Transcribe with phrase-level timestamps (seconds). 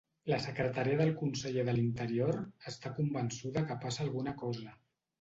[0.29, 2.41] La secretària del conseller de l'Interior
[2.75, 4.79] està convençuda que passa alguna cosa.